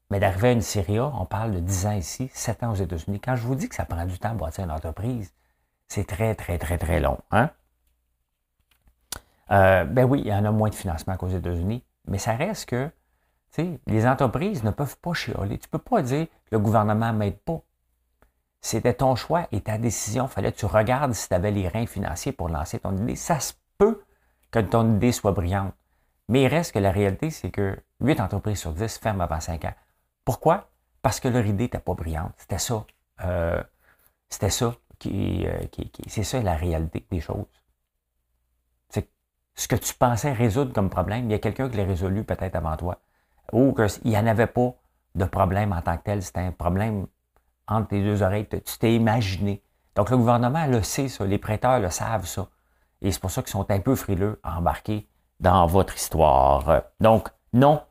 [0.09, 3.21] mais d'arriver à une Syria, on parle de 10 ans ici, 7 ans aux États-Unis.
[3.21, 5.33] Quand je vous dis que ça prend du temps à bâtir une entreprise,
[5.87, 7.19] c'est très, très, très, très long.
[7.31, 7.49] Hein?
[9.51, 12.69] Euh, ben oui, il y en a moins de financement qu'aux États-Unis, mais ça reste
[12.69, 12.89] que
[13.87, 15.57] les entreprises ne peuvent pas chialer.
[15.57, 17.61] Tu ne peux pas dire le gouvernement ne m'aide pas.
[18.61, 20.25] C'était ton choix et ta décision.
[20.25, 23.15] Il fallait que tu regardes si tu avais les reins financiers pour lancer ton idée.
[23.15, 24.03] Ça se peut
[24.51, 25.73] que ton idée soit brillante.
[26.29, 29.63] Mais il reste que la réalité, c'est que 8 entreprises sur 10 ferment avant 5
[29.65, 29.73] ans.
[30.25, 30.69] Pourquoi?
[31.01, 32.33] Parce que leur idée n'était pas brillante.
[32.37, 32.85] C'était ça.
[33.23, 33.63] Euh,
[34.29, 34.75] c'était ça.
[35.05, 37.45] Euh, qui, c'est ça la réalité des choses.
[39.59, 42.55] Ce que tu pensais résoudre comme problème, il y a quelqu'un qui l'a résolu peut-être
[42.55, 43.01] avant toi.
[43.51, 44.73] Ou qu'il n'y en avait pas
[45.15, 47.07] de problème en tant que tel, c'était un problème
[47.67, 49.61] entre tes deux oreilles, tu t'es imaginé.
[49.95, 52.47] Donc le gouvernement le sait, ça, les prêteurs le savent, ça.
[53.01, 55.07] Et c'est pour ça qu'ils sont un peu frileux à embarquer
[55.39, 56.83] dans votre histoire.
[56.99, 57.81] Donc, non,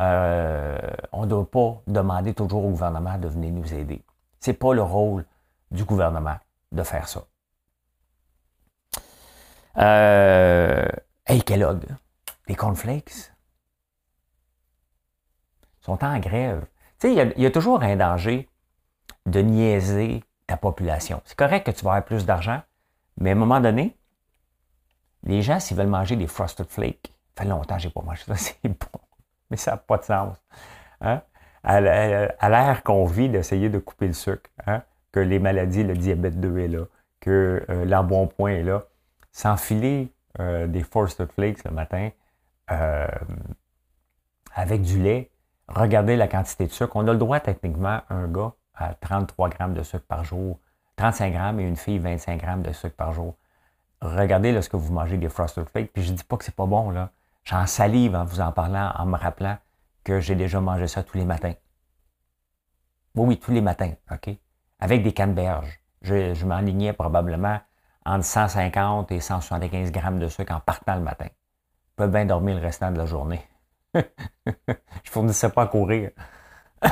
[0.00, 0.78] euh,
[1.12, 4.02] on ne doit pas demander toujours au gouvernement de venir nous aider.
[4.40, 5.26] Ce n'est pas le rôle
[5.70, 6.36] du gouvernement
[6.72, 7.24] de faire ça.
[9.76, 10.88] Euh,
[11.26, 11.84] hey, Kellogg,
[12.48, 13.32] les cornflakes?
[15.80, 16.64] Sont en grève.
[16.98, 18.48] Tu sais, il y, a toujours un danger
[19.26, 21.22] de niaiser ta population.
[21.24, 22.60] C'est correct que tu vas avoir plus d'argent,
[23.18, 23.96] mais à un moment donné,
[25.24, 28.02] les gens, s'ils veulent manger des Frosted Flakes, ça fait longtemps que je n'ai pas
[28.02, 29.00] mangé ça, c'est bon,
[29.50, 30.36] mais ça n'a pas de sens.
[31.00, 31.22] Hein?
[31.62, 34.50] À, l'air qu'on vit d'essayer de couper le sucre.
[34.66, 34.82] Hein?
[35.12, 36.84] que les maladies, le diabète 2 est là,
[37.20, 38.84] que euh, l'embonpoint est là.
[39.32, 42.10] S'enfiler euh, des Forced Flakes le matin
[42.70, 43.06] euh,
[44.54, 45.30] avec du lait,
[45.74, 46.96] regardez la quantité de sucre.
[46.96, 50.58] On a le droit techniquement, un gars, à 33 grammes de sucre par jour,
[50.96, 53.34] 35 grammes et une fille 25 grammes de sucre par jour.
[54.02, 56.66] Regardez lorsque vous mangez des Frosted Flakes, puis je ne dis pas que c'est pas
[56.66, 57.10] bon, là.
[57.44, 59.56] J'en salive en vous en parlant, en me rappelant
[60.04, 61.54] que j'ai déjà mangé ça tous les matins.
[63.14, 64.36] Oui, oui, tous les matins, OK?
[64.80, 65.80] avec des canneberges.
[66.02, 67.60] Je, je m'enlignais probablement
[68.04, 71.26] entre 150 et 175 grammes de sucre en partant le matin.
[71.26, 73.42] Je peux bien dormir le restant de la journée.
[73.94, 76.10] Je fournissais pas à courir.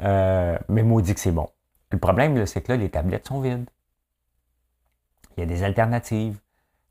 [0.00, 1.48] euh, mais maudit que c'est bon.
[1.90, 3.68] Le problème, c'est que là, les tablettes sont vides.
[5.36, 6.38] Il y a des alternatives.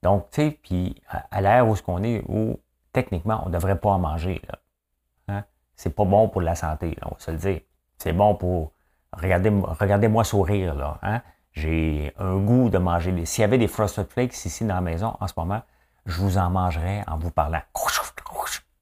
[0.04, 2.60] Donc, tu sais, puis à, l'ère où ce qu'on est, où
[2.94, 4.42] techniquement, on ne devrait pas en manger.
[4.48, 4.60] Là.
[5.28, 5.44] Hein?
[5.76, 7.62] C'est pas bon pour la santé, on va se le dire.
[7.98, 8.72] C'est bon pour.
[9.14, 11.00] Regardez, regardez-moi sourire, là.
[11.02, 11.22] Hein?
[11.54, 13.26] J'ai un goût de manger.
[13.26, 15.62] S'il y avait des Frosted Flakes ici dans la maison en ce moment,
[16.06, 17.62] je vous en mangerais en vous parlant.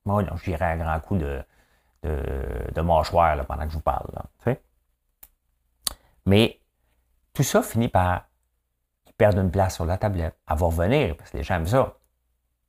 [0.05, 1.41] Moi, non, j'irais à grand coup de,
[2.03, 4.07] de, mâchoire pendant que je vous parle.
[6.25, 6.59] Mais
[7.33, 8.25] tout ça finit par
[9.17, 10.35] perdre une place sur la tablette.
[10.49, 11.95] Elle va revenir, parce que les gens aiment ça.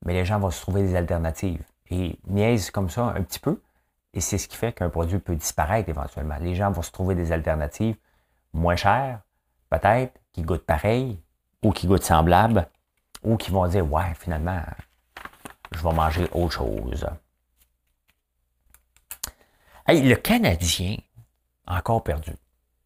[0.05, 1.65] Mais les gens vont se trouver des alternatives.
[1.91, 3.61] Et niaisent comme ça un petit peu.
[4.13, 6.37] Et c'est ce qui fait qu'un produit peut disparaître éventuellement.
[6.41, 7.97] Les gens vont se trouver des alternatives
[8.53, 9.21] moins chères,
[9.71, 11.21] peut-être, qui goûtent pareil,
[11.63, 12.69] ou qui goûtent semblable,
[13.23, 14.61] ou qui vont dire Ouais, finalement,
[15.73, 17.07] je vais manger autre chose.
[19.89, 20.97] Hey, le Canadien,
[21.65, 22.33] encore perdu.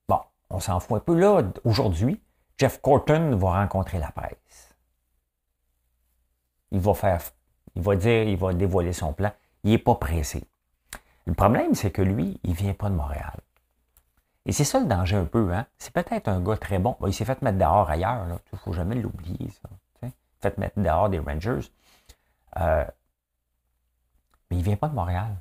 [0.07, 1.19] Bon, on s'en fout un peu.
[1.19, 2.21] Là, aujourd'hui,
[2.59, 4.77] Jeff Corton va rencontrer la presse.
[6.71, 7.23] Il va faire,
[7.75, 9.33] il va dire, il va dévoiler son plan.
[9.65, 10.45] Il n'est pas pressé.
[11.25, 13.41] Le problème, c'est que lui, il ne vient pas de Montréal.
[14.45, 15.55] Et c'est ça le danger un peu.
[15.55, 15.67] Hein?
[15.79, 16.99] C'est peut-être un gars très bon.
[17.07, 18.27] il s'est fait mettre dehors ailleurs.
[18.27, 20.11] Il ne faut jamais l'oublier, ça.
[20.43, 21.71] Fait mettre dehors des Rangers.
[22.59, 22.85] Euh,
[24.51, 25.41] mais il ne vient pas de Montréal.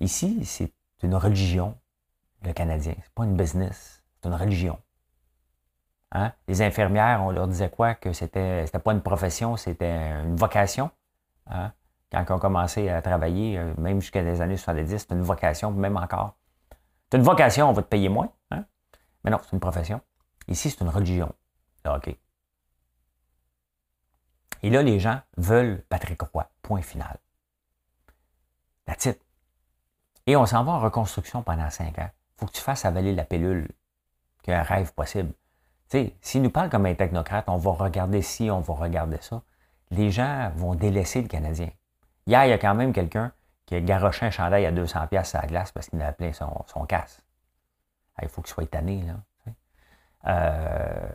[0.00, 1.78] Ici, c'est une religion,
[2.42, 2.94] le Canadien.
[3.02, 4.78] C'est pas une business, c'est une religion.
[6.12, 6.32] Hein?
[6.48, 7.94] Les infirmières, on leur disait quoi?
[7.94, 10.90] Que c'était n'était pas une profession, c'était une vocation.
[11.46, 11.72] Hein?
[12.10, 15.96] Quand on commencé à travailler, euh, même jusqu'à les années 70, c'était une vocation, même
[15.96, 16.34] encore.
[17.10, 18.32] C'est une vocation, on va te payer moins.
[18.50, 18.64] Hein?
[19.22, 20.00] Mais non, c'est une profession.
[20.48, 21.32] Ici, c'est une religion.
[21.86, 22.16] OK.
[24.62, 26.48] Et là, les gens veulent Patrick Roy.
[26.62, 27.18] Point final.
[28.86, 29.24] La titre.
[30.30, 32.08] Et on s'en va en reconstruction pendant cinq ans.
[32.36, 33.68] Faut que tu fasses avaler la pilule,
[34.44, 35.32] qu'il rêve possible.
[35.88, 39.16] Tu sais, s'il nous parle comme un technocrate, on va regarder ci, on va regarder
[39.20, 39.42] ça.
[39.90, 41.70] Les gens vont délaisser le Canadien.
[42.28, 43.32] Hier, il y a quand même quelqu'un
[43.66, 46.32] qui a garoché un chandail à 200 pièces à la glace parce qu'il a appelé
[46.32, 47.20] son, son casse.
[48.22, 49.14] il faut qu'il soit tanné, là.
[50.28, 51.10] Euh,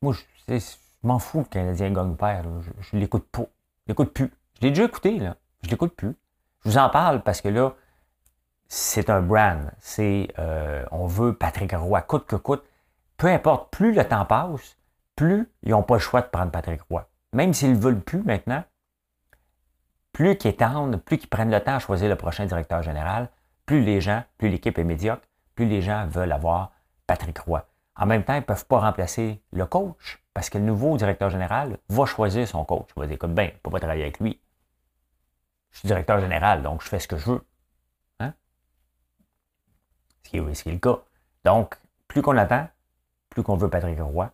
[0.00, 0.14] moi,
[0.48, 0.60] je,
[1.02, 2.44] m'en fous que le Canadien gagne père.
[2.60, 3.46] Je, ne l'écoute pas.
[3.86, 4.32] Je l'écoute plus.
[4.54, 5.34] Je l'ai déjà écouté, là.
[5.64, 6.14] Je l'écoute plus.
[6.64, 7.72] Je vous en parle parce que là,
[8.68, 9.70] c'est un brand.
[9.78, 12.64] C'est, euh, on veut Patrick Roy, coûte que coûte.
[13.16, 14.76] Peu importe, plus le temps passe,
[15.16, 17.06] plus ils n'ont pas le choix de prendre Patrick Roy.
[17.32, 18.64] Même s'ils ne veulent plus maintenant,
[20.12, 23.28] plus qu'ils étendent, plus qu'ils prennent le temps à choisir le prochain directeur général,
[23.66, 25.22] plus les gens, plus l'équipe est médiocre,
[25.54, 26.72] plus les gens veulent avoir
[27.06, 27.64] Patrick Roy.
[27.96, 31.30] En même temps, ils ne peuvent pas remplacer le coach parce que le nouveau directeur
[31.30, 32.88] général va choisir son coach.
[32.96, 34.40] Il va dire, écoute, ben, je ne peux pas travailler avec lui.
[35.70, 37.46] Je suis directeur général, donc je fais ce que je veux.
[38.20, 38.32] Hein?
[40.24, 40.98] Ce, qui est, le cas.
[41.44, 41.76] Donc,
[42.08, 42.68] plus qu'on attend,
[43.28, 44.30] plus qu'on veut Patrick Roy.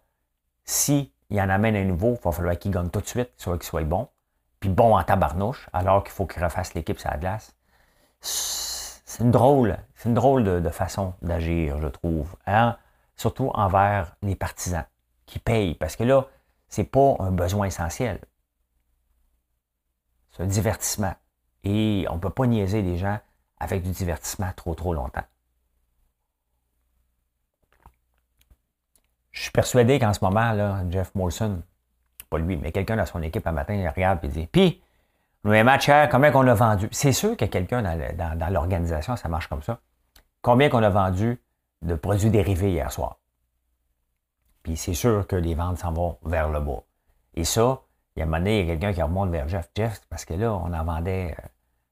[0.64, 3.58] S'il y en amène un nouveau, il va falloir qu'il gagne tout de suite, soit
[3.58, 4.08] qu'il soit bon.
[4.60, 7.54] Puis bon en tabarnouche, alors qu'il faut qu'il refasse l'équipe sur la glace.
[8.20, 12.34] C'est une drôle, c'est une drôle de, façon d'agir, je trouve.
[12.46, 12.76] Hein?
[13.16, 14.84] Surtout envers les partisans
[15.26, 15.74] qui payent.
[15.74, 16.26] Parce que là,
[16.68, 18.20] c'est pas un besoin essentiel.
[20.32, 21.14] C'est un divertissement.
[21.68, 23.18] Et on ne peut pas niaiser les gens
[23.58, 25.24] avec du divertissement trop, trop longtemps.
[29.32, 31.60] Je suis persuadé qu'en ce moment, Jeff Molson,
[32.30, 34.80] pas lui, mais quelqu'un dans son équipe un matin, il regarde et dit Puis,
[35.42, 39.48] le match hier, combien qu'on a vendu C'est sûr que quelqu'un dans, l'organisation, ça marche
[39.48, 39.80] comme ça.
[40.42, 41.42] Combien qu'on a vendu
[41.82, 43.18] de produits dérivés hier soir?
[44.62, 46.84] Puis c'est sûr que les ventes s'en vont vers le bas.
[47.34, 47.82] Et ça,
[48.14, 49.68] il y a un moment donné, il y a quelqu'un qui remonte vers Jeff.
[49.76, 51.34] Jeff, parce que là, on en vendait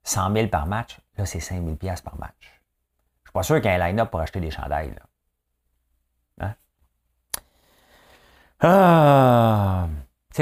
[0.05, 0.99] 100 000 par match.
[1.17, 2.35] Là, c'est 5 000 par match.
[2.41, 4.95] Je ne suis pas sûr qu'il y ait un line-up pour acheter des chandails.
[6.41, 6.55] Hein?
[8.61, 9.89] Ah!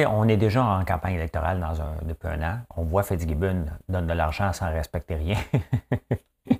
[0.07, 1.65] on est déjà en campagne électorale
[2.03, 2.61] depuis un an.
[2.77, 5.39] On voit Fitzgibbon donne de l'argent sans respecter rien.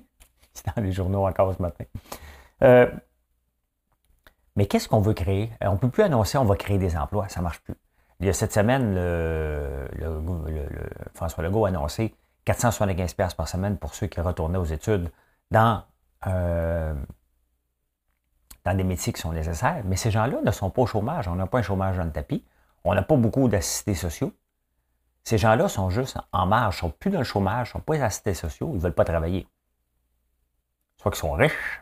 [0.53, 1.85] c'est dans les journaux encore ce matin.
[2.61, 2.89] Euh,
[4.55, 5.51] mais qu'est-ce qu'on veut créer?
[5.61, 7.27] On ne peut plus annoncer on va créer des emplois.
[7.27, 7.75] Ça ne marche plus.
[8.19, 9.89] Il y a cette semaine, le,
[11.13, 15.11] François Legault a annoncé 475 par semaine pour ceux qui retournaient aux études
[15.51, 15.83] dans,
[16.27, 16.93] euh,
[18.63, 19.81] dans des métiers qui sont nécessaires.
[19.85, 21.27] Mais ces gens-là ne sont pas au chômage.
[21.27, 22.45] On n'a pas un chômage dans le tapis.
[22.83, 24.33] On n'a pas beaucoup d'assistés sociaux.
[25.23, 28.03] Ces gens-là sont juste en marge, ne sont plus dans le chômage, ne sont pas
[28.03, 29.47] assistés sociaux, ils ne veulent pas travailler.
[30.97, 31.81] Soit qu'ils sont riches,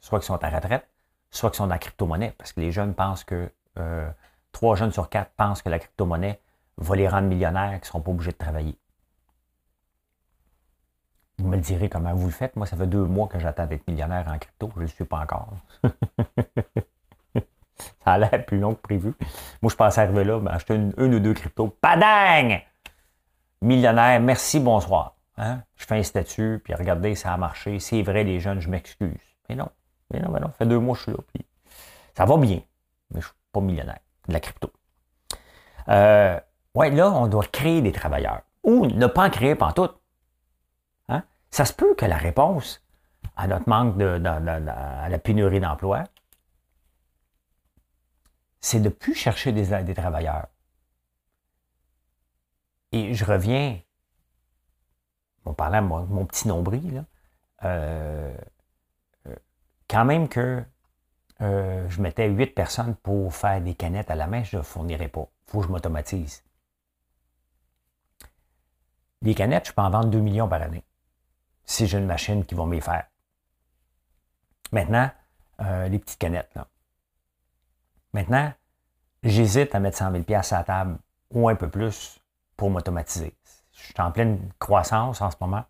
[0.00, 0.88] soit qu'ils sont à retraite,
[1.30, 4.10] soit qu'ils sont dans la crypto-monnaie, parce que les jeunes pensent que euh,
[4.52, 6.40] Trois jeunes sur quatre pensent que la crypto-monnaie
[6.76, 8.78] va les rendre millionnaires, qu'ils ne seront pas obligés de travailler.
[11.42, 12.54] Vous me direz comment vous le faites.
[12.54, 14.70] Moi, ça fait deux mois que j'attends d'être millionnaire en crypto.
[14.74, 15.48] Je ne le suis pas encore.
[17.34, 19.12] ça a l'air plus long que prévu.
[19.60, 21.76] Moi, je pensais arriver là, ben, acheter une, ou deux cryptos.
[21.80, 22.60] Padang!
[23.60, 25.16] Millionnaire, merci, bonsoir.
[25.36, 25.64] Hein?
[25.74, 27.80] Je fais un statut, puis regardez, ça a marché.
[27.80, 29.18] C'est vrai, les jeunes, je m'excuse.
[29.48, 29.68] Mais non,
[30.12, 30.46] mais non, mais non.
[30.46, 31.18] Ça fait deux mois que je suis là.
[31.34, 31.44] Puis
[32.16, 32.60] ça va bien,
[33.10, 34.70] mais je ne suis pas millionnaire de la crypto.
[35.88, 36.38] Euh,
[36.76, 38.42] ouais, là, on doit créer des travailleurs.
[38.62, 39.90] Ou ne pas en créer tout.
[41.52, 42.82] Ça se peut que la réponse
[43.36, 46.04] à notre manque de, à la pénurie d'emploi,
[48.60, 50.46] c'est de plus chercher des, des travailleurs.
[52.92, 53.78] Et je reviens,
[55.44, 57.04] on parlait de mon, petit nombril, là,
[57.64, 58.34] euh,
[59.26, 59.36] euh,
[59.88, 60.64] quand même que
[61.42, 65.08] euh, je mettais huit personnes pour faire des canettes à la main, je ne fournirais
[65.08, 65.28] pas.
[65.48, 66.44] Il faut que je m'automatise.
[69.20, 70.84] Les canettes, je peux en vendre 2 millions par année
[71.64, 73.06] si j'ai une machine qui va m'y faire.
[74.72, 75.10] Maintenant,
[75.60, 76.50] euh, les petites canettes.
[76.54, 76.66] Là.
[78.12, 78.52] Maintenant,
[79.22, 80.98] j'hésite à mettre 100 000 à la table
[81.30, 82.20] ou un peu plus
[82.56, 83.34] pour m'automatiser.
[83.72, 85.64] Je suis en pleine croissance en ce moment.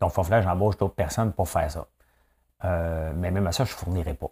[0.00, 1.86] Donc, il faut que j'embauche d'autres personnes pour faire ça.
[2.64, 4.30] Euh, mais même à ça, je ne fournirai pas.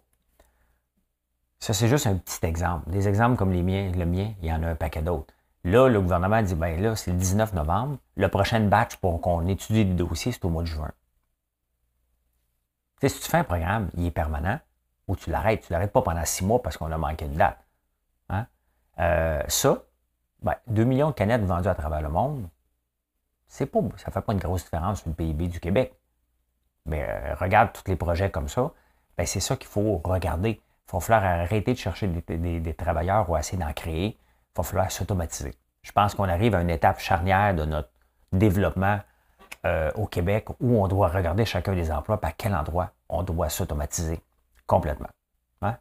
[1.59, 2.89] Ça, c'est juste un petit exemple.
[2.89, 5.33] Des exemples comme les miens, le mien, il y en a un paquet d'autres.
[5.67, 7.97] Là, le gouvernement dit, ben là, c'est le 19 novembre.
[8.15, 10.91] Le prochain batch pour qu'on étudie le dossier, c'est au mois de juin.
[13.03, 14.61] Si tu fais un programme, il est permanent,
[15.09, 17.35] ou tu l'arrêtes, tu ne l'arrêtes pas pendant six mois parce qu'on a manqué de
[17.35, 17.57] date.
[18.29, 18.47] Hein?
[18.99, 19.83] Euh, ça,
[20.41, 22.47] ben, 2 millions de canettes vendues à travers le monde,
[23.49, 25.93] c'est pas, ça ne fait pas une grosse différence sur le PIB du Québec.
[26.85, 28.71] Mais euh, regarde tous les projets comme ça,
[29.17, 30.61] ben, c'est ça qu'il faut regarder.
[30.87, 34.17] Il va falloir arrêter de chercher des, travailleurs ou essayer d'en créer.
[34.57, 35.53] Va falloir s'automatiser.
[35.83, 37.89] Je pense qu'on arrive à une étape charnière de notre
[38.33, 38.99] développement
[39.65, 43.49] euh, au Québec où on doit regarder chacun des emplois, à quel endroit on doit
[43.49, 44.19] s'automatiser
[44.65, 45.09] complètement.
[45.61, 45.77] Hein?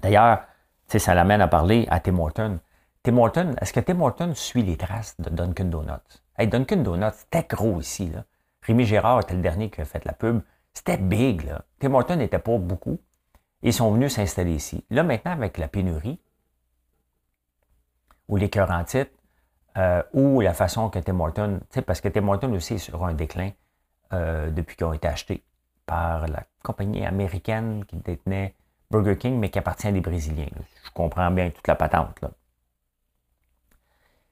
[0.00, 0.44] D'ailleurs,
[0.88, 2.58] ça l'amène à parler à Tim Horton.
[3.02, 6.22] Tim Horton, est-ce que Tim Horton suit les traces de Dunkin' Donuts?
[6.38, 8.08] Hey, Dunkin' Donuts, c'était gros ici.
[8.08, 8.24] Là.
[8.62, 10.40] Rémi Gérard était le dernier qui a fait la pub.
[10.72, 11.62] C'était big, là.
[11.80, 12.98] Tim Hortons n'était pas beaucoup.
[13.62, 14.84] Ils sont venus s'installer ici.
[14.90, 16.18] Là, maintenant, avec la pénurie,
[18.28, 19.10] ou les cœurs en titre,
[19.76, 23.14] euh, ou la façon que Tim Hortons, parce que Tim Hortons aussi est sur un
[23.14, 23.50] déclin
[24.12, 25.44] euh, depuis qu'ils ont été achetés
[25.84, 28.54] par la compagnie américaine qui détenait
[28.90, 30.48] Burger King, mais qui appartient à des Brésiliens.
[30.84, 32.20] Je comprends bien toute la patente.
[32.20, 32.30] Là.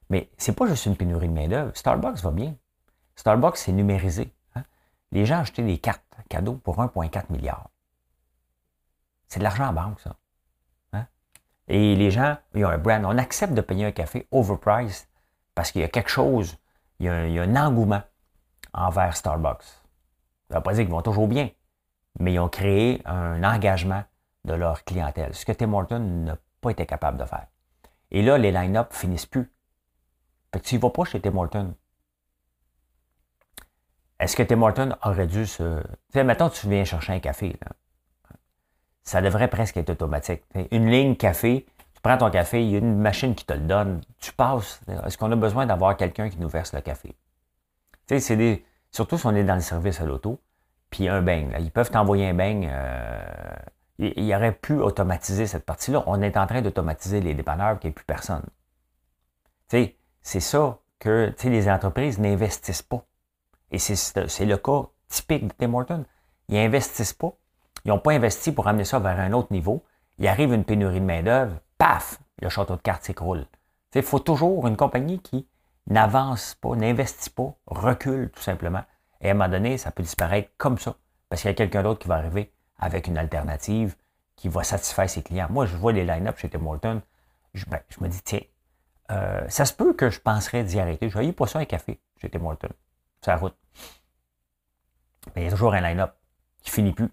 [0.09, 1.75] Mais c'est pas juste une pénurie de main-d'œuvre.
[1.75, 2.55] Starbucks va bien.
[3.15, 4.33] Starbucks, c'est numérisé.
[4.55, 4.63] Hein.
[5.11, 7.69] Les gens achetaient des cartes cadeaux pour 1,4 milliard.
[9.27, 10.15] C'est de l'argent en banque, ça.
[11.67, 13.05] Et les gens, ils ont un brand.
[13.05, 15.07] On accepte de payer un café overpriced
[15.55, 16.57] parce qu'il y a quelque chose,
[16.99, 18.03] il y a, un engouement
[18.73, 19.63] envers Starbucks.
[19.63, 19.81] Ça
[20.51, 21.49] ne veut pas dire qu'ils vont toujours bien,
[22.19, 24.03] mais ils ont créé un engagement
[24.43, 27.47] de leur clientèle, ce que Tim Hortons n'a pas été capable de faire.
[28.11, 29.51] Et là, les line-up finissent plus.
[30.53, 31.73] Fait que tu vas pas chez Tim Hortons,
[34.19, 35.81] est-ce que Tim Hortons aurait dû se.
[36.13, 37.57] Tu sais, tu viens chercher un café.
[39.05, 40.43] Ça devrait presque être automatique.
[40.71, 43.59] Une ligne café, tu prends ton café, il y a une machine qui te le
[43.59, 44.81] donne, tu passes.
[45.05, 47.15] Est-ce qu'on a besoin d'avoir quelqu'un qui nous verse le café?
[48.07, 48.63] Tu sais.
[48.91, 50.39] Surtout si on est dans le service à l'auto,
[50.89, 51.53] puis un beigne.
[51.59, 52.69] Ils peuvent t'envoyer un beigne.
[52.71, 53.55] Euh,
[53.97, 56.03] il, y aurait pu automatiser cette partie-là.
[56.07, 58.43] On est en train d'automatiser les dépanneurs, qu'il n'y ait plus personne.
[59.69, 63.03] Tu sais, c'est ça que les entreprises n'investissent pas.
[63.71, 66.05] Et c'est le cas typique de Tim Hortons.
[66.47, 67.33] Ils n'investissent pas.
[67.85, 69.83] Ils n'ont pas investi pour amener ça vers un autre niveau.
[70.17, 73.45] Il arrive une pénurie de main-d'œuvre, paf, le château de cartes s'écroule.
[73.93, 75.47] Il faut toujours une compagnie qui
[75.87, 78.83] n'avance pas, n'investit pas, recule tout simplement.
[79.21, 80.95] Et à un moment donné, ça peut disparaître comme ça.
[81.29, 83.95] Parce qu'il y a quelqu'un d'autre qui va arriver avec une alternative
[84.35, 85.47] qui va satisfaire ses clients.
[85.49, 87.01] Moi, je vois les line-up chez Tim Hortons.
[87.53, 88.41] Je, ben, me dis, tiens,
[89.11, 91.09] euh, ça se peut que je penserais d'y arrêter.
[91.09, 92.75] Je vais pas ça un café chez Tim Hortons
[93.27, 93.55] la route.
[95.35, 96.13] Mais il y a toujours un line-up
[96.61, 97.09] qui finit plus.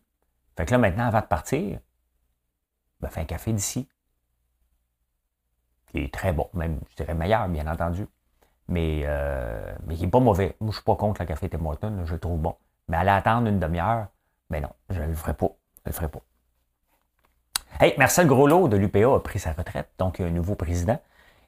[0.57, 1.79] Fait que là, maintenant, avant de partir,
[3.01, 3.89] ben, fais un café d'ici.
[5.87, 8.07] Qui est très bon, même, je dirais meilleur, bien entendu.
[8.69, 10.57] Mais, euh, mais qui n'est pas mauvais.
[10.61, 12.57] Moi, je ne suis pas contre le café Tim Hortons, je le trouve bon.
[12.89, 14.07] Mais aller attendre une demi-heure,
[14.49, 15.51] ben non, je ne le ferai pas.
[15.85, 16.21] Je le ferai pas.
[17.81, 20.55] Hey, Marcel Groslot de l'UPA a pris sa retraite, donc il y a un nouveau
[20.55, 21.01] président.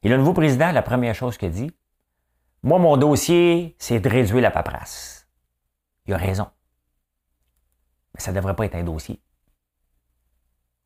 [0.02, 1.74] Et le nouveau président, la première chose qu'il dit,
[2.62, 5.28] moi, mon dossier, c'est de réduire la paperasse.
[6.07, 6.48] Il a raison.
[8.14, 9.20] Mais ça ne devrait pas être un dossier.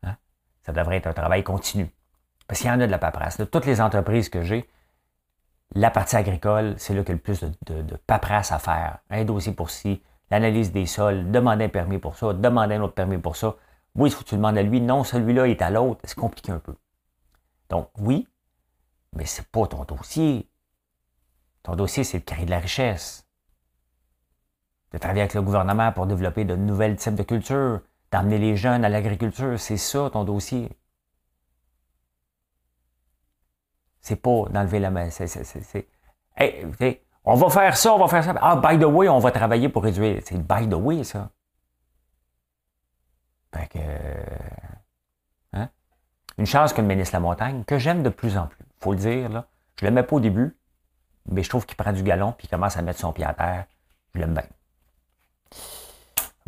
[0.02, 0.16] Hein?
[0.62, 1.90] Ça devrait être un travail continu.
[2.46, 3.38] Parce qu'il y en a de la paperasse.
[3.38, 4.68] De toutes les entreprises que j'ai,
[5.74, 9.00] La partie agricole, c'est là qu'il y a le plus de, paperasse à faire.
[9.10, 12.94] Un dossier pour ci, l'analyse des sols, demander un permis pour ça, demander un autre
[12.94, 13.54] permis pour ça.
[13.94, 14.80] Oui, il faut que tu demandes à lui.
[14.80, 16.00] Non, celui-là est à l'autre.
[16.04, 16.74] C'est compliqué un peu.
[17.68, 18.26] Donc, oui,
[19.12, 20.48] mais c'est pas ton dossier.
[21.62, 23.27] Ton dossier, c'est de créer de la richesse.
[24.92, 27.80] De travailler avec le gouvernement pour développer de nouvelles types de cultures,
[28.10, 29.58] d'amener les jeunes à l'agriculture.
[29.60, 30.70] C'est ça ton dossier.
[34.00, 35.10] C'est pas d'enlever la main.
[35.10, 35.88] C'est.
[37.24, 38.34] on va faire ça, on va faire ça.
[38.40, 40.22] Ah, by the way, on va travailler pour réduire.
[40.24, 41.30] C'est by the way, ça.
[43.54, 43.78] Fait que.
[45.52, 45.68] Hein?
[46.38, 48.98] Une chance que le ministre la Montagne, que j'aime de plus en plus, faut le
[48.98, 49.46] dire, là.
[49.78, 50.56] Je l'aimais pas au début,
[51.26, 53.34] mais je trouve qu'il prend du galon puis il commence à mettre son pied à
[53.34, 53.66] terre.
[54.14, 54.44] Je l'aime bien.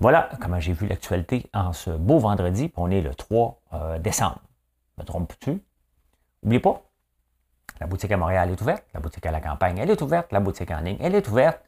[0.01, 3.99] Voilà comment j'ai vu l'actualité en ce beau vendredi, puis on est le 3 euh,
[3.99, 4.41] décembre.
[4.97, 5.63] Me trompe-tu?
[6.43, 6.81] N'oubliez pas,
[7.81, 10.41] la boutique à Montréal est ouverte, la boutique à la campagne, elle est ouverte, la
[10.41, 11.61] boutique en ligne, elle est ouverte.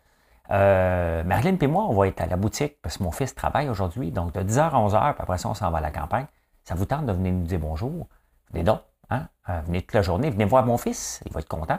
[0.51, 3.69] Euh, Marilyn et moi, on va être à la boutique parce que mon fils travaille
[3.69, 4.11] aujourd'hui.
[4.11, 6.27] Donc, de 10h à 11h, puis après ça, on s'en va à la campagne.
[6.65, 8.07] Ça vous tente de venir nous dire bonjour?
[8.51, 8.81] Venez donc.
[9.11, 9.29] Hein?
[9.51, 10.31] Euh, venez toute la journée.
[10.31, 11.21] Venez voir mon fils.
[11.27, 11.79] Il va être content.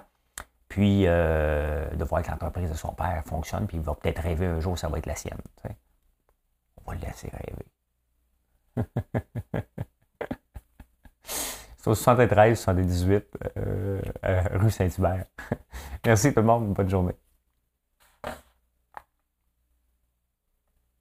[0.68, 3.66] Puis, euh, de voir que l'entreprise de son père fonctionne.
[3.66, 5.40] Puis, il va peut-être rêver un jour, ça va être la sienne.
[6.86, 7.66] On va le laisser rêver.
[11.78, 13.26] C'est au 73, 78,
[14.54, 15.26] rue Saint-Hubert.
[16.06, 16.74] Merci tout le monde.
[16.74, 17.14] Bonne journée.